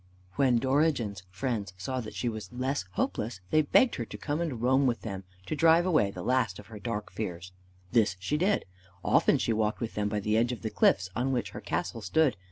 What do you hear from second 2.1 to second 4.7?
she was less hopeless, they begged her to come and